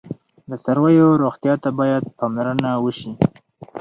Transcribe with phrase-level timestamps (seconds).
[0.49, 3.11] د څارویو روغتیا ته باید پاملرنه وشي.